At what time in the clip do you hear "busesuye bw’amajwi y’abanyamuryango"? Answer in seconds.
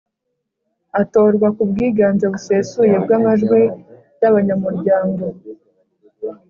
2.33-5.25